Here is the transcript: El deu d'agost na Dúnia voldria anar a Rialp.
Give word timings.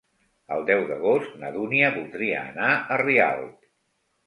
El 0.53 0.63
deu 0.69 0.79
d'agost 0.91 1.35
na 1.43 1.51
Dúnia 1.59 1.93
voldria 1.99 2.41
anar 2.55 2.73
a 2.97 3.01
Rialp. 3.05 3.71